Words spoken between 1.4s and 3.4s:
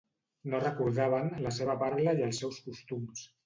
la seva parla i els seus costums.